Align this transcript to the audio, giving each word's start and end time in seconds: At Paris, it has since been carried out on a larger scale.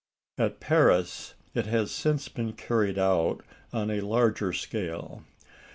At 0.39 0.59
Paris, 0.59 1.35
it 1.53 1.67
has 1.67 1.91
since 1.91 2.27
been 2.27 2.53
carried 2.53 2.97
out 2.97 3.43
on 3.71 3.91
a 3.91 4.01
larger 4.01 4.51
scale. 4.51 5.21